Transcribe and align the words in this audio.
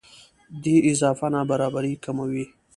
دې 0.63 0.75
اضافه 0.91 1.27
نابرابرۍ 1.33 1.93
کموي. 2.03 2.45